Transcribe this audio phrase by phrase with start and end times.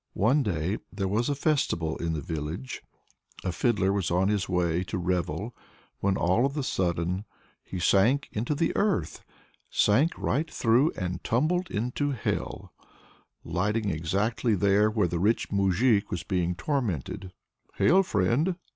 [0.17, 2.81] One day there was a festival in the village.
[3.43, 5.55] A fiddler was on his way to the revel
[5.99, 7.23] when, all of a sudden,
[7.63, 9.23] he sank into the earth
[9.69, 12.73] sank right through and tumbled into hell,
[13.43, 17.31] lighting exactly there where the rich moujik was being tormented.
[17.75, 18.55] "Hail, friend!"